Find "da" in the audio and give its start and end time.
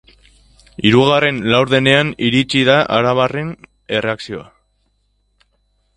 2.71-2.79